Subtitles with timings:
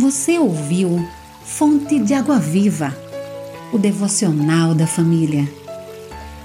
[0.00, 1.06] Você ouviu
[1.44, 2.96] Fonte de Água Viva,
[3.70, 5.46] o devocional da família.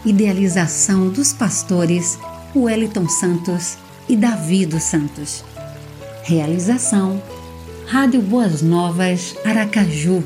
[0.04, 2.20] Idealização dos pastores
[2.54, 3.78] Wellington Santos
[4.10, 5.46] e Davi dos Santos.
[6.23, 7.23] Realização
[7.88, 10.21] Rádio Boas Novas Aracaju,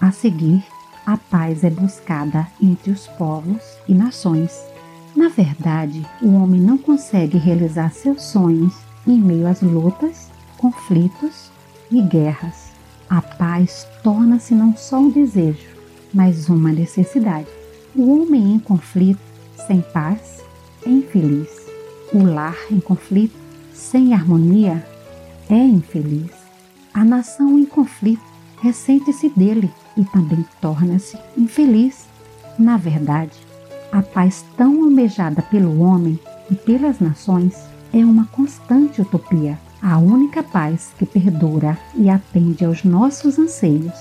[0.00, 0.64] a seguir,
[1.06, 4.58] a paz é buscada entre os povos e nações.
[5.14, 8.74] Na verdade, o homem não consegue realizar seus sonhos
[9.06, 11.50] em meio às lutas, conflitos
[11.90, 12.70] e guerras.
[13.08, 15.66] A paz torna-se não só um desejo,
[16.14, 17.48] mas uma necessidade.
[17.94, 19.20] O homem em conflito,
[19.66, 20.44] sem paz,
[20.86, 21.48] é infeliz.
[22.12, 23.34] O lar em conflito,
[23.80, 24.84] sem harmonia,
[25.48, 26.30] é infeliz.
[26.92, 28.22] A nação em conflito
[28.60, 32.06] ressente-se dele e também torna-se infeliz.
[32.58, 33.32] Na verdade,
[33.90, 36.20] a paz tão almejada pelo homem
[36.50, 37.56] e pelas nações
[37.92, 39.58] é uma constante utopia.
[39.82, 43.94] A única paz que perdura e atende aos nossos anseios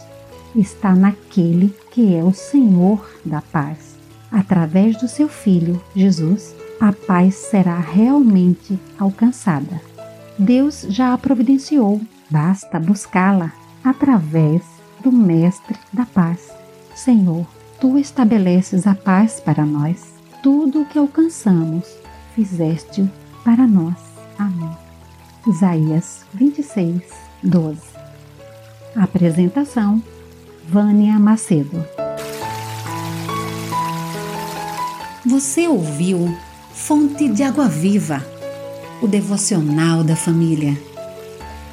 [0.54, 3.98] está naquele que é o Senhor da paz.
[4.30, 9.82] Através do seu Filho, Jesus, a paz será realmente alcançada.
[10.38, 12.00] Deus já a providenciou,
[12.30, 13.52] basta buscá-la
[13.84, 14.62] através
[15.02, 16.50] do Mestre da Paz.
[16.96, 17.46] Senhor,
[17.80, 20.14] tu estabeleces a paz para nós.
[20.42, 21.86] Tudo o que alcançamos,
[22.34, 23.10] fizeste
[23.44, 23.96] para nós.
[24.38, 24.72] Amém.
[25.46, 27.02] Isaías 26,
[27.44, 27.82] 12.
[28.96, 30.02] Apresentação
[30.68, 31.86] Vânia Macedo.
[35.26, 36.34] Você ouviu
[36.86, 38.26] Fonte de Água Viva,
[39.02, 40.76] o devocional da família.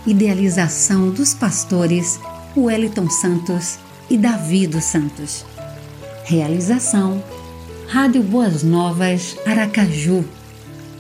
[0.06, 2.20] Idealização dos pastores
[2.56, 3.78] Wellington Santos
[4.10, 5.46] e Davi dos Santos.
[6.24, 7.22] Realização
[7.88, 10.22] Rádio Boas Novas Aracaju,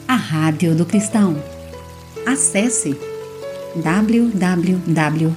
[0.08, 1.36] a rádio do cristão.
[2.24, 2.98] Acesse
[3.76, 5.36] www